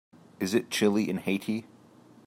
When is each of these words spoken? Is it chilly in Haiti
Is 0.39 0.55
it 0.55 0.71
chilly 0.71 1.07
in 1.07 1.19
Haiti 1.19 1.67